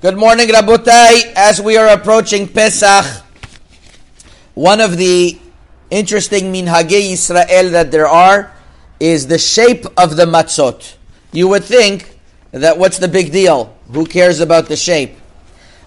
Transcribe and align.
Good 0.00 0.16
morning, 0.16 0.48
Rabotai. 0.48 1.34
As 1.36 1.60
we 1.60 1.76
are 1.76 1.88
approaching 1.88 2.48
Pesach, 2.48 3.04
one 4.54 4.80
of 4.80 4.96
the 4.96 5.38
interesting 5.90 6.50
minhagei 6.50 7.12
Israel 7.12 7.68
that 7.72 7.90
there 7.90 8.08
are 8.08 8.50
is 8.98 9.26
the 9.26 9.36
shape 9.36 9.84
of 9.98 10.16
the 10.16 10.24
matzot. 10.24 10.94
You 11.32 11.48
would 11.48 11.64
think 11.64 12.18
that 12.50 12.78
what's 12.78 12.96
the 12.96 13.08
big 13.08 13.30
deal? 13.30 13.76
Who 13.92 14.06
cares 14.06 14.40
about 14.40 14.68
the 14.68 14.76
shape? 14.76 15.18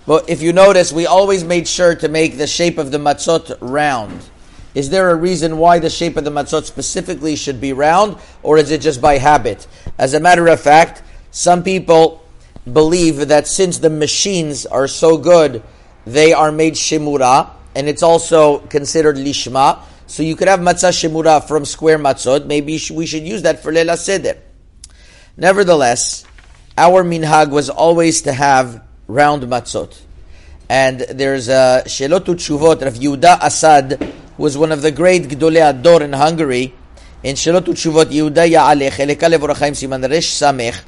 But 0.05 0.29
if 0.29 0.43
you 0.43 0.53
notice, 0.53 0.93
we 0.93 1.07
always 1.07 1.43
made 1.43 1.67
sure 1.67 1.95
to 1.95 2.07
make 2.07 2.37
the 2.37 2.45
shape 2.45 2.77
of 2.77 2.91
the 2.91 2.99
matzot 2.99 3.57
round. 3.61 4.29
Is 4.75 4.91
there 4.91 5.09
a 5.09 5.15
reason 5.15 5.57
why 5.57 5.79
the 5.79 5.89
shape 5.89 6.17
of 6.17 6.23
the 6.23 6.29
matzot 6.29 6.65
specifically 6.65 7.35
should 7.35 7.59
be 7.59 7.73
round, 7.73 8.17
or 8.43 8.59
is 8.59 8.69
it 8.69 8.81
just 8.81 9.01
by 9.01 9.17
habit? 9.17 9.65
As 9.97 10.13
a 10.13 10.19
matter 10.19 10.45
of 10.49 10.61
fact, 10.61 11.01
some 11.31 11.63
people 11.63 12.22
believe 12.71 13.27
that 13.27 13.47
since 13.47 13.79
the 13.79 13.89
machines 13.89 14.65
are 14.65 14.87
so 14.87 15.17
good, 15.17 15.63
they 16.05 16.33
are 16.33 16.51
made 16.51 16.73
shemura, 16.73 17.49
and 17.75 17.87
it's 17.87 18.03
also 18.03 18.59
considered 18.59 19.15
lishma. 19.15 19.79
So 20.07 20.23
you 20.23 20.35
could 20.35 20.47
have 20.47 20.59
matzah 20.59 20.91
shemura 20.91 21.47
from 21.47 21.65
square 21.65 21.97
matzot. 21.97 22.45
Maybe 22.45 22.79
we 22.91 23.05
should 23.05 23.23
use 23.23 23.41
that 23.43 23.63
for 23.63 23.71
leila 23.71 23.97
seder. 23.97 24.37
Nevertheless, 25.37 26.25
our 26.77 27.03
minhag 27.03 27.49
was 27.49 27.69
always 27.69 28.21
to 28.23 28.33
have 28.33 28.83
round 29.07 29.43
matzot. 29.43 29.99
And 30.69 31.01
there's 31.01 31.49
a 31.49 31.83
Shelotu 31.85 32.35
Tshuvot, 32.35 32.81
Rav 32.81 32.93
Yehuda 32.93 33.39
Asad, 33.41 34.01
who 34.37 34.43
was 34.43 34.57
one 34.57 34.71
of 34.71 34.81
the 34.81 34.91
great 34.91 35.23
Gdolei 35.23 35.69
Ador 35.69 36.03
in 36.03 36.13
Hungary. 36.13 36.73
In 37.21 37.35
Shelotu 37.35 37.73
Tshuvot, 37.73 38.05
Yehuda 38.05 38.49
Ya'aleh, 38.49 38.91
Eleka 38.91 39.29
Levorachaim 39.31 39.73
Siman 39.73 40.09
Resh 40.09 40.31
Samech, 40.31 40.81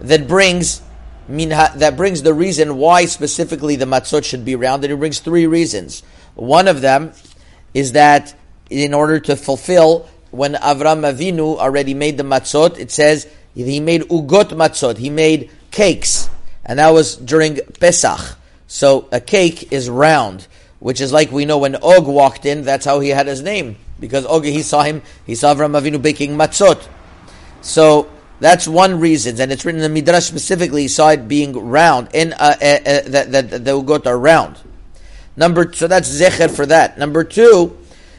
that 0.00 0.26
brings 0.28 0.80
that 1.28 1.94
brings 1.96 2.22
the 2.22 2.34
reason 2.34 2.76
why 2.76 3.06
specifically 3.06 3.76
the 3.76 3.84
matzot 3.84 4.24
should 4.24 4.44
be 4.44 4.56
round, 4.56 4.84
and 4.84 4.92
it 4.92 4.96
brings 4.96 5.20
three 5.20 5.46
reasons. 5.46 6.02
One 6.34 6.68
of 6.68 6.80
them 6.80 7.12
is 7.74 7.92
that 7.92 8.34
in 8.70 8.94
order 8.94 9.20
to 9.20 9.36
fulfill 9.36 10.08
when 10.30 10.54
Avram 10.54 11.02
Avinu 11.10 11.56
already 11.56 11.94
made 11.94 12.16
the 12.16 12.22
matzot, 12.22 12.78
it 12.78 12.90
says 12.90 13.28
he 13.54 13.80
made 13.80 14.02
ugot 14.02 14.50
matzot, 14.50 14.98
he 14.98 15.10
made 15.10 15.50
cakes, 15.70 16.28
and 16.64 16.78
that 16.78 16.90
was 16.90 17.16
during 17.16 17.58
Pesach. 17.80 18.36
So 18.66 19.08
a 19.12 19.20
cake 19.20 19.72
is 19.72 19.88
round, 19.88 20.46
which 20.80 21.00
is 21.00 21.12
like 21.12 21.30
we 21.30 21.44
know 21.44 21.58
when 21.58 21.76
Og 21.76 22.06
walked 22.06 22.44
in, 22.44 22.62
that's 22.62 22.84
how 22.84 23.00
he 23.00 23.10
had 23.10 23.26
his 23.26 23.42
name 23.42 23.76
because 23.98 24.26
Og 24.26 24.44
he 24.44 24.62
saw 24.62 24.82
him, 24.82 25.02
he 25.26 25.34
saw 25.34 25.54
Avram 25.54 25.80
Avinu 25.80 26.00
baking 26.00 26.36
matzot. 26.36 26.86
So 27.62 28.08
that's 28.38 28.68
one 28.68 29.00
reason, 29.00 29.40
and 29.40 29.50
it's 29.50 29.64
written 29.64 29.80
in 29.80 29.92
the 29.92 30.00
Midrash 30.00 30.24
specifically. 30.24 30.82
He 30.82 30.88
saw 30.88 31.08
it 31.10 31.26
being 31.26 31.52
round, 31.52 32.08
in 32.12 32.34
uh, 32.34 32.36
uh, 32.36 32.64
uh, 32.64 33.00
that 33.06 33.32
that 33.32 33.50
the 33.50 33.70
ugot 33.70 34.06
are 34.06 34.18
round. 34.18 34.58
Number 35.36 35.72
so 35.72 35.88
that's 35.88 36.08
zecher 36.08 36.54
for 36.54 36.66
that. 36.66 36.98
Number 36.98 37.24
two 37.24 37.76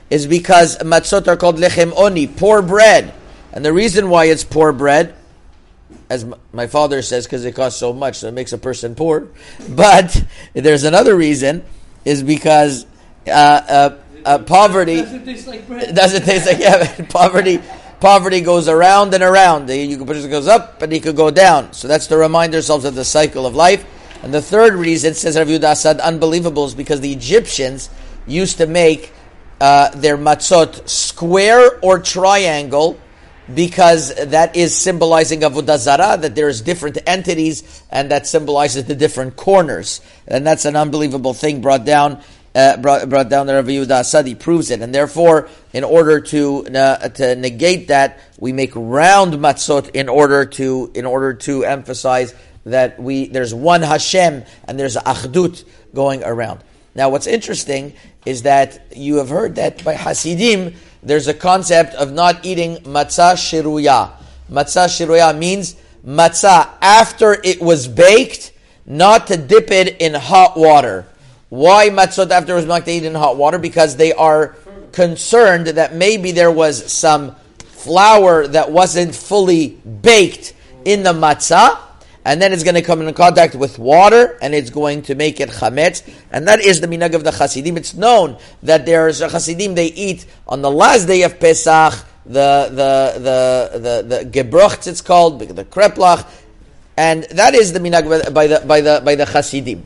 is 0.10 0.26
because 0.26 0.78
matzot 0.80 1.28
are 1.28 1.38
called 1.38 1.58
lechem 1.58 1.94
oni, 1.96 2.26
poor 2.28 2.62
bread, 2.62 3.14
and 3.54 3.64
the 3.64 3.74
reason 3.74 4.10
why 4.10 4.26
it's 4.26 4.44
poor 4.44 4.74
bread, 4.74 5.14
as 6.10 6.26
my 6.52 6.66
father 6.66 7.02
says, 7.04 7.26
because 7.26 7.46
it 7.46 7.54
costs 7.54 7.80
so 7.80 7.94
much, 7.94 8.18
so 8.18 8.28
it 8.28 8.34
makes 8.34 8.54
a 8.54 8.58
person 8.58 8.96
poor. 8.96 9.28
But 9.70 10.24
there's 10.54 10.84
another 10.84 11.16
reason, 11.16 11.64
is 12.06 12.24
because 12.24 12.88
uh, 13.28 13.30
uh, 13.30 13.98
uh 14.26 14.40
poverty 14.40 15.02
doesn't 15.02 15.26
taste 15.26 15.48
like 15.48 15.68
bread. 15.68 15.94
Doesn't 15.94 16.24
taste 16.24 16.48
like 16.48 16.60
yeah, 16.60 17.06
poverty 17.10 17.62
poverty 18.00 18.42
goes 18.42 18.68
around 18.68 19.14
and 19.14 19.24
around. 19.24 19.68
The 19.68 19.98
person 20.06 20.30
goes 20.30 20.48
up 20.48 20.82
and 20.82 20.92
he 20.92 21.00
could 21.00 21.16
go 21.16 21.32
down. 21.32 21.74
So 21.74 21.88
that's 21.88 22.08
to 22.08 22.18
remind 22.18 22.54
ourselves 22.56 22.86
of 22.86 22.96
the 22.96 23.06
cycle 23.06 23.46
of 23.46 23.56
life. 23.56 23.86
And 24.24 24.34
the 24.34 24.42
third 24.42 24.74
reason, 24.74 25.14
says 25.14 25.38
Rav 25.38 25.48
Yehuda 25.48 25.64
Asad, 25.64 26.00
unbelievable, 26.00 26.66
is 26.66 26.74
because 26.74 27.02
the 27.02 27.12
Egyptians 27.12 27.90
used 28.26 28.58
to 28.58 28.68
make 28.68 29.14
uh, 29.62 29.90
their 29.92 30.18
matzot 30.18 30.88
square 30.88 31.80
or 31.82 32.00
triangle 32.00 33.00
because 33.54 34.14
that 34.14 34.56
is 34.56 34.76
symbolizing 34.76 35.42
avodah 35.42 35.78
zarah, 35.78 36.18
that 36.18 36.36
there's 36.36 36.62
different 36.62 36.98
entities, 37.08 37.84
and 37.90 38.12
that 38.12 38.28
symbolizes 38.28 38.86
the 38.86 38.96
different 38.96 39.38
corners. 39.38 40.02
And 40.28 40.46
that's 40.46 40.66
an 40.66 40.76
unbelievable 40.76 41.34
thing 41.34 41.62
brought 41.62 41.86
down 41.86 42.22
uh, 42.58 42.76
brought, 42.78 43.08
brought 43.08 43.30
down 43.30 43.46
the 43.46 43.54
Rav 43.54 43.66
Yehuda 43.66 44.02
Asadi 44.02 44.38
proves 44.38 44.72
it, 44.72 44.82
and 44.82 44.94
therefore, 44.94 45.48
in 45.74 45.84
order 45.84 46.20
to 46.20 46.66
uh, 46.66 47.10
to 47.10 47.36
negate 47.36 47.90
that, 47.90 48.20
we 48.40 48.52
make 48.52 48.72
round 48.74 49.34
matzot 49.34 49.92
in 49.94 50.10
order 50.10 50.44
to 50.44 50.92
in 50.96 51.06
order 51.06 51.36
to 51.36 51.64
emphasize 51.64 52.34
that 52.66 53.00
we 53.00 53.28
there's 53.28 53.54
one 53.54 53.84
Hashem 53.84 54.44
and 54.66 54.80
there's 54.80 54.96
achdut 54.96 55.66
going 55.94 56.24
around. 56.24 56.62
Now, 56.96 57.10
what's 57.10 57.28
interesting 57.28 57.94
is 58.26 58.42
that 58.42 58.88
you 58.96 59.18
have 59.18 59.30
heard 59.30 59.56
that 59.56 59.84
by 59.84 59.94
Hasidim, 59.94 60.74
there's 61.04 61.28
a 61.28 61.36
concept 61.36 61.94
of 61.94 62.12
not 62.12 62.44
eating 62.44 62.78
matzah 62.78 63.36
shiruya. 63.36 64.14
Matzah 64.52 64.88
shiruya 64.88 65.38
means 65.38 65.76
matzah 66.04 66.70
after 66.82 67.38
it 67.44 67.62
was 67.62 67.88
baked, 67.88 68.52
not 68.88 69.28
to 69.28 69.38
dip 69.38 69.70
it 69.70 70.02
in 70.02 70.16
hot 70.16 70.58
water. 70.58 71.06
Why 71.50 71.90
matzot 71.90 72.30
after 72.32 72.54
it 72.54 72.56
was 72.56 72.66
milk 72.66 72.86
they 72.86 72.98
eat 72.98 73.06
in 73.06 73.16
hot 73.16 73.38
water? 73.38 73.58
Because 73.58 73.96
they 73.96 74.12
are 74.14 74.56
concerned 74.92 75.68
that 75.68 75.94
maybe 75.94 76.32
there 76.32 76.52
was 76.52 76.92
some 76.92 77.36
flour 77.60 78.48
that 78.48 78.72
wasn't 78.72 79.16
fully 79.16 79.70
baked 79.70 80.54
in 80.84 81.04
the 81.04 81.14
matzah, 81.14 81.80
and 82.26 82.42
then 82.42 82.52
it's 82.52 82.64
going 82.64 82.76
to 82.76 82.82
come 82.82 83.02
in 83.02 83.14
contact 83.14 83.56
with 83.56 83.80
water, 83.80 84.38
and 84.42 84.54
it's 84.54 84.70
going 84.70 85.04
to 85.04 85.16
make 85.16 85.40
it 85.40 85.50
chametz, 85.50 86.04
and 86.32 86.48
that 86.50 86.60
is 86.60 86.82
the 86.82 86.88
minhag 86.88 87.14
of 87.14 87.24
the 87.24 87.32
Hasidim. 87.32 87.78
It's 87.78 87.94
known 87.94 88.38
that 88.64 88.86
there's 88.86 89.22
a 89.22 89.30
Hasidim 89.30 89.76
they 89.76 89.88
eat 89.88 90.26
on 90.48 90.62
the 90.62 90.72
last 90.72 91.06
day 91.06 91.24
of 91.24 91.40
Pesach 91.40 91.94
the 92.26 92.68
the 92.70 93.22
the 93.22 93.80
the, 93.80 94.16
the 94.16 94.30
gebrocht 94.30 94.86
it's 94.88 95.00
called 95.00 95.40
the 95.40 95.64
kreplach, 95.64 96.28
and 96.98 97.24
that 97.32 97.56
is 97.56 97.72
the 97.72 97.80
minhag 97.80 98.34
by 98.34 98.48
the 98.48 98.62
by 98.66 98.82
the 98.82 99.02
by 99.06 99.16
the 99.16 99.26
Hasidim. 99.26 99.86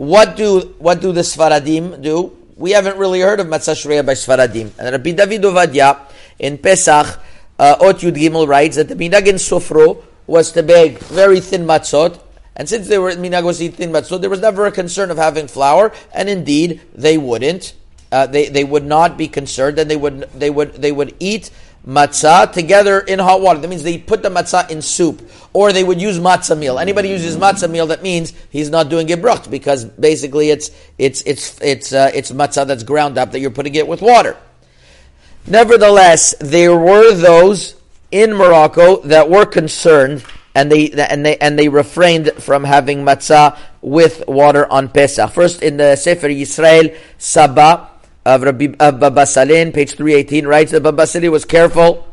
What 0.00 0.34
do 0.34 0.60
what 0.78 1.02
do 1.02 1.12
the 1.12 1.20
Sfaradim 1.20 2.00
do? 2.00 2.34
We 2.56 2.70
haven't 2.70 2.96
really 2.96 3.20
heard 3.20 3.38
of 3.38 3.48
Matzah 3.48 3.76
Shreya 3.76 4.00
by 4.04 4.14
Sfaradim. 4.14 4.70
And 4.78 4.92
Rabbi 4.92 5.12
David 5.12 5.42
Ovadia 5.42 5.98
in 6.38 6.56
Pesach, 6.56 7.20
uh, 7.58 7.76
Ot 7.82 7.96
Yud 7.96 8.16
Gimel 8.16 8.48
writes 8.48 8.76
that 8.76 8.88
the 8.88 8.94
minhag 8.94 9.26
in 9.26 9.34
Sefrou 9.34 10.02
was 10.26 10.52
to 10.52 10.62
bake 10.62 11.00
very 11.00 11.38
thin 11.38 11.66
matzot, 11.66 12.18
and 12.56 12.66
since 12.66 12.88
they 12.88 12.96
were 12.98 13.10
minhag 13.12 13.44
was 13.44 13.60
eat 13.60 13.74
thin 13.74 13.92
matzot, 13.92 14.22
there 14.22 14.30
was 14.30 14.40
never 14.40 14.64
a 14.64 14.72
concern 14.72 15.10
of 15.10 15.18
having 15.18 15.46
flour, 15.46 15.92
and 16.14 16.30
indeed 16.30 16.80
they 16.94 17.18
wouldn't. 17.18 17.74
Uh, 18.10 18.24
they 18.26 18.48
they 18.48 18.64
would 18.64 18.86
not 18.86 19.18
be 19.18 19.28
concerned, 19.28 19.78
and 19.78 19.90
they 19.90 19.98
would 19.98 20.20
they 20.32 20.48
would 20.48 20.72
they 20.80 20.92
would 20.92 21.14
eat 21.20 21.50
matzah 21.86 22.52
together 22.52 23.00
in 23.00 23.18
hot 23.18 23.40
water. 23.40 23.60
That 23.60 23.68
means 23.68 23.82
they 23.82 23.98
put 23.98 24.22
the 24.22 24.28
matzah 24.28 24.70
in 24.70 24.82
soup. 24.82 25.28
Or 25.52 25.72
they 25.72 25.82
would 25.82 26.00
use 26.00 26.18
matzah 26.18 26.56
meal. 26.56 26.78
Anybody 26.78 27.08
uses 27.08 27.36
matzah 27.36 27.70
meal, 27.70 27.86
that 27.88 28.02
means 28.02 28.32
he's 28.50 28.70
not 28.70 28.88
doing 28.88 29.06
gebrucht 29.06 29.50
because 29.50 29.84
basically 29.84 30.50
it's 30.50 30.70
it's 30.98 31.22
it's 31.22 31.60
it's 31.60 31.92
uh, 31.92 32.10
it's 32.14 32.30
matzah 32.30 32.66
that's 32.66 32.84
ground 32.84 33.18
up 33.18 33.32
that 33.32 33.40
you're 33.40 33.50
putting 33.50 33.74
it 33.74 33.88
with 33.88 34.02
water. 34.02 34.36
Nevertheless, 35.46 36.34
there 36.40 36.76
were 36.76 37.14
those 37.14 37.74
in 38.10 38.34
Morocco 38.34 39.00
that 39.02 39.28
were 39.30 39.46
concerned 39.46 40.24
and 40.54 40.70
they 40.70 40.90
and 40.90 41.24
they 41.24 41.36
and 41.38 41.58
they 41.58 41.68
refrained 41.68 42.32
from 42.38 42.64
having 42.64 43.04
matzah 43.04 43.56
with 43.80 44.24
water 44.28 44.70
on 44.70 44.88
Pesach. 44.88 45.30
First 45.30 45.62
in 45.62 45.76
the 45.76 45.96
Sefer 45.96 46.28
Yisrael 46.28 46.96
Saba 47.18 47.89
of 48.24 48.42
Rabbi 48.42 48.74
of 48.78 49.00
Baba 49.00 49.26
Sali, 49.26 49.70
page 49.70 49.92
318, 49.92 50.46
writes 50.46 50.72
that 50.72 50.82
Baba 50.82 51.06
Sali 51.06 51.28
was 51.28 51.44
careful, 51.44 52.06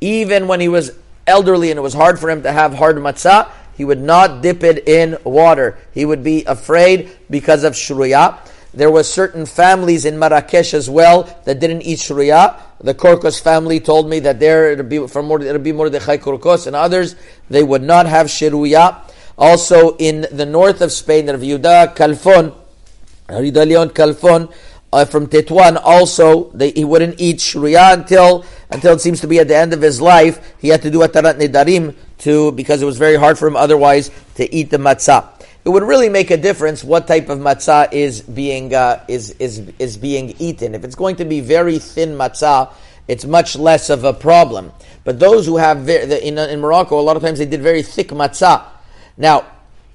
even 0.00 0.48
when 0.48 0.60
he 0.60 0.68
was 0.68 0.92
elderly 1.26 1.70
and 1.70 1.78
it 1.78 1.82
was 1.82 1.94
hard 1.94 2.18
for 2.18 2.30
him 2.30 2.42
to 2.42 2.52
have 2.52 2.74
hard 2.74 2.96
matzah, 2.96 3.50
he 3.76 3.84
would 3.84 4.00
not 4.00 4.42
dip 4.42 4.62
it 4.62 4.86
in 4.86 5.16
water. 5.24 5.78
He 5.92 6.04
would 6.04 6.22
be 6.22 6.44
afraid 6.44 7.10
because 7.30 7.64
of 7.64 7.72
shruya. 7.72 8.38
There 8.72 8.90
were 8.90 9.02
certain 9.02 9.46
families 9.46 10.04
in 10.04 10.18
Marrakesh 10.18 10.74
as 10.74 10.88
well 10.88 11.24
that 11.44 11.60
didn't 11.60 11.82
eat 11.82 11.98
shruya. 11.98 12.60
The 12.80 12.94
Korkos 12.94 13.40
family 13.40 13.80
told 13.80 14.08
me 14.08 14.20
that 14.20 14.38
there 14.38 14.72
it'll 14.72 14.84
be 14.84 15.06
from 15.06 15.28
be 15.62 15.72
Mordechai 15.72 16.18
Korkos 16.18 16.66
and 16.66 16.76
others 16.76 17.16
they 17.48 17.62
would 17.62 17.82
not 17.82 18.06
have 18.06 18.26
shruya. 18.26 19.00
Also 19.36 19.96
in 19.96 20.26
the 20.30 20.46
north 20.46 20.82
of 20.82 20.92
Spain, 20.92 21.28
Rav 21.28 21.40
Yehuda 21.40 21.96
Kalfon, 21.96 22.54
Rida 23.28 23.66
Leon 23.66 23.90
Kalfon, 23.90 24.52
uh, 24.92 25.04
from 25.04 25.26
Tetuan 25.28 25.80
also, 25.82 26.50
they, 26.50 26.70
he 26.72 26.84
wouldn't 26.84 27.20
eat 27.20 27.38
shruya 27.38 27.94
until 27.94 28.44
until 28.70 28.94
it 28.94 29.00
seems 29.00 29.20
to 29.20 29.26
be 29.26 29.38
at 29.38 29.48
the 29.48 29.56
end 29.56 29.72
of 29.72 29.80
his 29.80 30.00
life. 30.00 30.54
He 30.60 30.68
had 30.68 30.82
to 30.82 30.90
do 30.90 30.98
hatarat 30.98 31.40
nedarim 31.40 31.94
to 32.18 32.52
because 32.52 32.82
it 32.82 32.86
was 32.86 32.98
very 32.98 33.16
hard 33.16 33.38
for 33.38 33.46
him 33.46 33.56
otherwise 33.56 34.10
to 34.34 34.52
eat 34.52 34.70
the 34.70 34.78
matzah. 34.78 35.28
It 35.64 35.68
would 35.68 35.82
really 35.82 36.08
make 36.08 36.30
a 36.30 36.36
difference 36.36 36.82
what 36.82 37.06
type 37.06 37.28
of 37.28 37.38
matzah 37.38 37.92
is 37.92 38.22
being 38.22 38.74
uh, 38.74 39.04
is 39.06 39.30
is 39.32 39.70
is 39.78 39.96
being 39.96 40.34
eaten. 40.38 40.74
If 40.74 40.84
it's 40.84 40.96
going 40.96 41.16
to 41.16 41.24
be 41.24 41.40
very 41.40 41.78
thin 41.78 42.10
matzah, 42.10 42.72
it's 43.06 43.24
much 43.24 43.56
less 43.56 43.90
of 43.90 44.04
a 44.04 44.12
problem. 44.12 44.72
But 45.04 45.18
those 45.20 45.46
who 45.46 45.56
have 45.58 45.88
in, 45.88 46.38
in 46.38 46.60
Morocco, 46.60 46.98
a 46.98 47.02
lot 47.02 47.16
of 47.16 47.22
times 47.22 47.38
they 47.38 47.46
did 47.46 47.62
very 47.62 47.82
thick 47.82 48.08
matzah. 48.08 48.64
Now, 49.16 49.46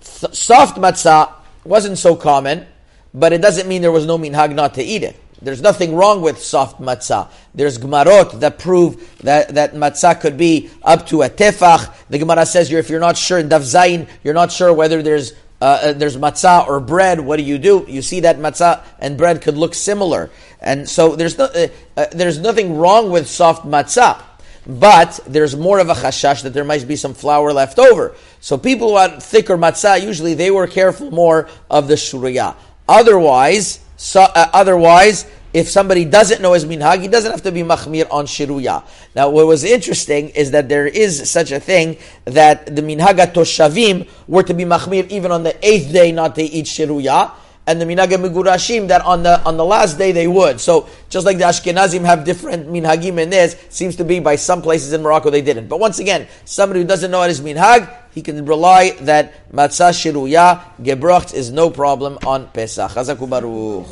soft 0.02 0.78
matzah 0.78 1.34
wasn't 1.64 1.98
so 1.98 2.16
common, 2.16 2.68
but 3.16 3.32
it 3.34 3.42
doesn't 3.42 3.68
mean 3.68 3.82
there 3.82 3.92
was 3.92 4.06
no 4.06 4.18
minhag 4.18 4.54
not 4.54 4.76
to 4.76 4.84
eat 4.84 5.02
it. 5.02 5.20
There's 5.42 5.62
nothing 5.62 5.96
wrong 5.96 6.22
with 6.22 6.42
soft 6.42 6.82
matzah. 6.82 7.30
There's 7.54 7.78
gemarot 7.78 8.40
that 8.42 8.60
prove 8.60 9.18
that, 9.20 9.56
that 9.56 9.74
matzah 9.74 10.20
could 10.20 10.38
be 10.38 10.70
up 10.84 11.08
to 11.08 11.22
a 11.22 11.30
tefach. 11.30 11.94
The 12.10 12.18
Gemara 12.18 12.46
says 12.46 12.72
if 12.72 12.90
you're 12.90 13.00
not 13.00 13.18
sure 13.18 13.40
in 13.40 13.50
Daf 13.50 13.62
Zayin, 13.62 14.08
you're 14.24 14.34
not 14.34 14.52
sure 14.52 14.74
whether 14.74 15.02
there's 15.02 15.34
uh, 15.62 15.66
uh, 15.66 15.94
there's 15.94 16.18
matzah 16.18 16.68
or 16.68 16.82
bread. 16.82 17.22
What 17.22 17.38
do 17.38 17.44
you 17.44 17.58
do? 17.58 17.86
You 17.88 18.02
see 18.02 18.22
that 18.22 18.38
matzah 18.38 18.84
and 19.00 19.18
bread 19.18 19.42
could 19.42 19.56
look 19.56 19.74
similar, 19.74 20.30
and 20.60 20.88
so 20.88 21.16
there's 21.16 21.38
no, 21.38 21.46
uh, 21.46 21.68
uh, 21.96 22.06
there's 22.12 22.40
nothing 22.40 22.78
wrong 22.78 23.10
with 23.10 23.28
soft 23.28 23.66
matzah. 23.66 24.22
But 24.68 25.20
there's 25.28 25.56
more 25.56 25.80
of 25.80 25.90
a 25.90 25.94
chashash 25.94 26.42
that 26.44 26.54
there 26.54 26.64
might 26.64 26.88
be 26.88 26.96
some 26.96 27.14
flour 27.14 27.54
left 27.54 27.78
over. 27.78 28.16
So 28.42 28.58
people 28.58 28.88
who 28.88 28.94
want 28.96 29.22
thicker 29.22 29.58
matzah, 29.58 30.02
usually 30.02 30.34
they 30.34 30.50
were 30.50 30.68
careful 30.68 31.12
more 31.12 31.48
of 31.70 31.88
the 31.88 31.94
shuriyah. 31.94 32.56
Otherwise, 32.88 33.80
so, 33.98 34.22
uh, 34.22 34.50
otherwise, 34.54 35.26
if 35.54 35.70
somebody 35.70 36.04
doesn't 36.04 36.42
know 36.42 36.52
his 36.52 36.66
minhag, 36.66 37.02
he 37.02 37.08
doesn't 37.08 37.32
have 37.32 37.42
to 37.44 37.52
be 37.52 37.64
machmir 37.64 38.08
on 38.12 38.26
shiruya. 38.26 38.84
Now, 39.16 39.30
what 39.30 39.48
was 39.48 39.64
interesting 39.64 40.30
is 40.30 40.52
that 40.52 40.68
there 40.68 40.86
is 40.86 41.32
such 41.32 41.52
a 41.52 41.62
thing 41.62 41.98
that 42.26 42.76
the 42.76 42.82
minhaga 42.82 43.32
toshavim 43.32 44.10
were 44.28 44.44
to 44.44 44.54
be 44.54 44.66
machmir 44.66 45.08
even 45.10 45.32
on 45.32 45.44
the 45.44 45.56
eighth 45.66 45.94
day 45.94 46.12
not 46.12 46.36
to 46.36 46.44
eat 46.44 46.66
shiruya, 46.66 47.32
and 47.68 47.82
the 47.82 47.86
minhaga 47.86 48.18
migurashim 48.18 48.88
that 48.90 49.02
on 49.02 49.24
the 49.24 49.42
on 49.44 49.58
the 49.58 49.66
last 49.66 49.98
day 49.98 50.12
they 50.12 50.28
would. 50.28 50.60
So 50.60 50.88
just 51.10 51.26
like 51.26 51.38
the 51.38 51.46
Ashkenazim 51.46 52.06
have 52.06 52.24
different 52.24 52.68
minhagim 52.68 53.20
in 53.20 53.30
this, 53.30 53.56
seems 53.70 53.96
to 53.98 54.06
be 54.06 54.20
by 54.20 54.36
some 54.36 54.62
places 54.62 54.94
in 54.94 55.02
Morocco 55.02 55.30
they 55.30 55.42
didn't. 55.42 55.68
But 55.68 55.80
once 55.80 56.00
again, 56.00 56.28
somebody 56.46 56.82
who 56.82 56.88
doesn't 56.88 57.10
know 57.10 57.20
what 57.20 57.30
is 57.30 57.42
minhag, 57.42 57.92
he 58.14 58.22
can 58.22 58.46
rely 58.46 58.92
that 59.02 59.52
matzah 59.52 59.92
shiruya 59.92 60.62
gebrocht 60.82 61.34
is 61.34 61.52
no 61.52 61.70
problem 61.70 62.18
on 62.26 62.48
Pesach. 62.48 62.94
Baruch. 62.94 63.88